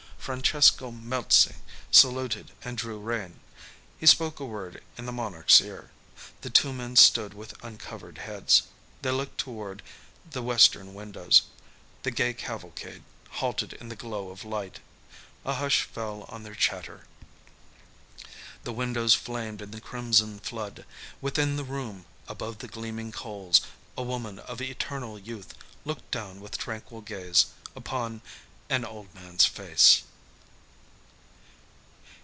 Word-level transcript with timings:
Francesco 0.21 0.91
Melzi 0.91 1.55
saluted 1.89 2.51
and 2.63 2.77
drew 2.77 2.99
rein. 2.99 3.39
He 3.97 4.05
spoke 4.05 4.39
a 4.39 4.45
word 4.45 4.83
in 4.95 5.07
the 5.07 5.11
monarch's 5.11 5.59
ear. 5.59 5.89
The 6.41 6.49
two 6.51 6.71
men 6.71 6.95
stood 6.95 7.33
with 7.33 7.57
uncovered 7.63 8.19
heads. 8.19 8.61
They 9.01 9.09
looked 9.09 9.39
toward 9.39 9.81
the 10.29 10.43
western 10.43 10.93
windows. 10.93 11.41
The 12.03 12.11
gay 12.11 12.35
cavalcade 12.35 13.01
halted 13.41 13.73
in 13.73 13.89
the 13.89 13.95
glow 13.95 14.29
of 14.29 14.45
light. 14.45 14.79
A 15.43 15.53
hush 15.55 15.81
fell 15.91 16.25
on 16.29 16.43
their 16.43 16.53
chatter. 16.53 17.05
The 18.63 18.73
windows 18.73 19.15
flamed 19.15 19.59
in 19.59 19.71
the 19.71 19.81
crimson 19.81 20.39
flood. 20.39 20.85
Within 21.19 21.55
the 21.55 21.63
room, 21.63 22.05
above 22.27 22.59
the 22.59 22.67
gleaming 22.67 23.11
coals, 23.11 23.61
a 23.97 24.03
woman 24.03 24.37
of 24.37 24.61
eternal 24.61 25.17
youth 25.17 25.55
looked 25.83 26.11
down 26.11 26.41
with 26.41 26.59
tranquil 26.59 27.01
gaze 27.01 27.47
upon 27.75 28.21
an 28.69 28.85
old 28.85 29.11
man's 29.15 29.45
face. 29.45 30.03